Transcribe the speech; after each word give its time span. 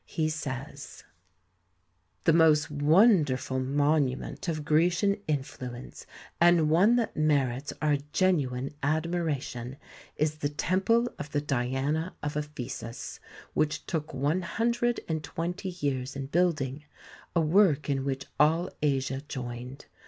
He 0.07 0.29
says: 0.29 1.03
The 2.23 2.33
most 2.33 2.71
wonderful 2.71 3.59
monument 3.59 4.47
of 4.47 4.65
Grecian 4.65 5.17
influ 5.29 5.75
ence, 5.77 6.07
and 6.41 6.71
one 6.71 6.95
that 6.95 7.15
merits 7.15 7.71
our 7.83 7.97
genuine 8.11 8.73
admiration, 8.81 9.77
is 10.17 10.37
the 10.37 10.49
temple 10.49 11.07
of 11.19 11.31
the 11.33 11.39
Diana 11.41 12.15
of 12.23 12.35
Ephesus, 12.35 13.19
which 13.53 13.85
took 13.85 14.11
one 14.11 14.41
hundred 14.41 15.01
and 15.07 15.23
twenty 15.23 15.69
years 15.69 16.15
in 16.15 16.25
building, 16.25 16.83
a 17.35 17.41
work 17.41 17.87
in 17.87 18.03
which 18.03 18.25
all 18.39 18.71
Asia 18.81 19.21
joined. 19.27 19.85